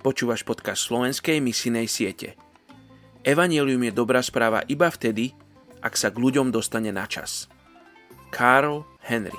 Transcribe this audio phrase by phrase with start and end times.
[0.00, 2.32] Počúvaš podcast slovenskej misinej siete.
[3.20, 5.36] Evangelium je dobrá správa iba vtedy,
[5.84, 7.52] ak sa k ľuďom dostane na čas.
[8.32, 9.36] Karl Henry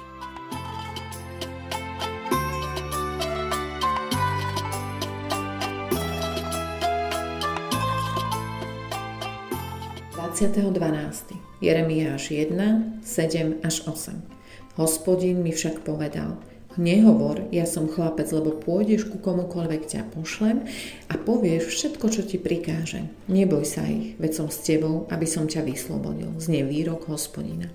[11.61, 14.77] Jeremiáš 1, 7 až 8.
[14.77, 16.37] Hospodin mi však povedal–
[16.79, 20.63] Nehovor, ja som chlapec, lebo pôjdeš ku komukoľvek ťa pošlem
[21.11, 23.11] a povieš všetko, čo ti prikážem.
[23.27, 26.31] Neboj sa ich, veď som s tebou, aby som ťa vyslobodil.
[26.39, 27.67] Znie výrok hospodina.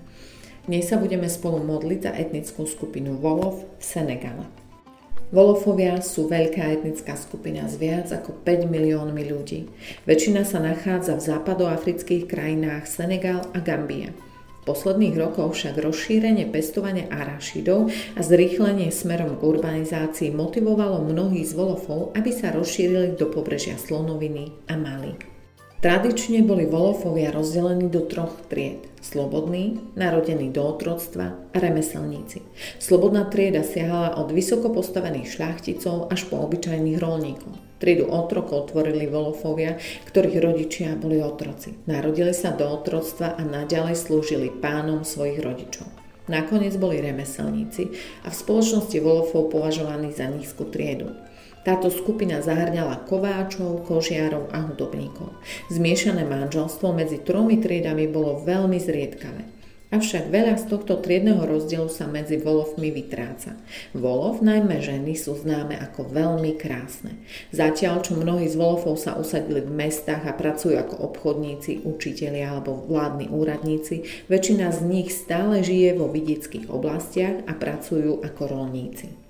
[0.65, 4.49] Dnes sa budeme spolu modliť za etnickú skupinu Volov v Senegale.
[5.29, 9.69] Volofovia sú veľká etnická skupina s viac ako 5 miliónmi ľudí.
[10.09, 14.09] Väčšina sa nachádza v západoafrických krajinách Senegal a Gambia
[14.67, 22.11] posledných rokoch však rozšírenie pestovania arašidov a zrýchlenie smerom k urbanizácii motivovalo mnohých z volofov,
[22.19, 25.36] aby sa rozšírili do pobrežia Slonoviny a Mali.
[25.77, 28.81] Tradične boli volofovia rozdelení do troch tried.
[28.97, 32.41] Slobodní, narodení do otroctva a remeselníci.
[32.81, 37.53] Slobodná trieda siahala od vysoko postavených šľachticov až po obyčajných rolníkov.
[37.77, 39.77] Triedu otrokov tvorili volofovia,
[40.09, 41.77] ktorých rodičia boli otroci.
[41.85, 45.85] Narodili sa do otroctva a naďalej slúžili pánom svojich rodičov.
[46.25, 47.93] Nakoniec boli remeselníci
[48.25, 51.13] a v spoločnosti volofov považovaní za nízku triedu.
[51.67, 55.35] Táto skupina zahrňala kováčov, kožiarov a hudobníkov.
[55.67, 59.43] Zmiešané manželstvo medzi tromi triedami bolo veľmi zriedkavé.
[59.91, 63.59] Avšak veľa z tohto triedného rozdielu sa medzi volovmi vytráca.
[63.91, 67.19] Volov, najmä ženy, sú známe ako veľmi krásne.
[67.51, 72.79] Zatiaľ, čo mnohí z volovov sa usadili v mestách a pracujú ako obchodníci, učitelia alebo
[72.87, 79.26] vládni úradníci, väčšina z nich stále žije vo vidieckých oblastiach a pracujú ako rolníci.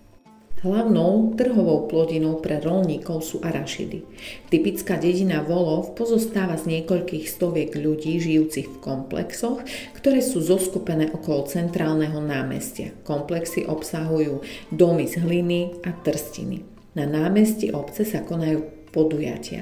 [0.58, 4.02] Hlavnou trhovou plodinou pre rolníkov sú arašidy.
[4.50, 9.62] Typická dedina Volov pozostáva z niekoľkých stoviek ľudí žijúcich v komplexoch,
[9.94, 12.90] ktoré sú zoskupené okolo centrálneho námestia.
[13.06, 14.42] Komplexy obsahujú
[14.74, 16.66] domy z hliny a trstiny.
[16.98, 19.62] Na námestí obce sa konajú podujatia.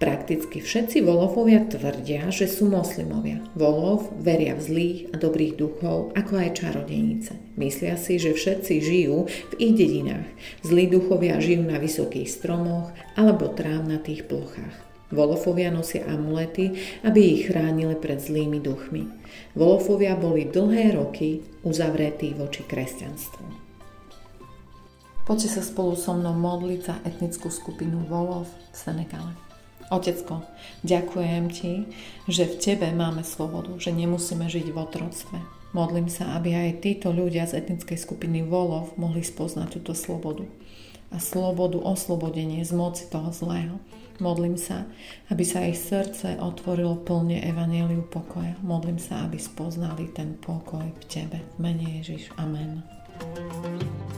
[0.00, 3.44] Prakticky všetci Volofovia tvrdia, že sú moslimovia.
[3.52, 7.36] Volov veria v zlých a dobrých duchov, ako aj čarodejnice.
[7.60, 10.24] Myslia si, že všetci žijú v ich dedinách.
[10.64, 14.72] Zlí duchovia žijú na vysokých stromoch alebo trávnatých plochách.
[15.12, 19.04] Volofovia nosia amulety, aby ich chránili pred zlými duchmi.
[19.52, 23.44] Volofovia boli dlhé roky uzavretí voči kresťanstvu.
[25.28, 29.49] Poďte sa spolu so mnou modliť za etnickú skupinu Volov v Senegale.
[29.90, 30.46] Otecko,
[30.86, 31.90] ďakujem ti,
[32.30, 35.38] že v tebe máme slobodu, že nemusíme žiť v otroctve.
[35.74, 40.46] Modlím sa, aby aj títo ľudia z etnickej skupiny Volov mohli spoznať túto slobodu.
[41.10, 43.82] A slobodu, oslobodenie z moci toho zlého.
[44.22, 44.86] Modlím sa,
[45.26, 48.54] aby sa ich srdce otvorilo plne evaníliu pokoja.
[48.62, 51.42] Modlím sa, aby spoznali ten pokoj v Tebe.
[51.42, 52.30] V mene Ježiš.
[52.38, 52.86] Amen.
[53.20, 54.09] thank you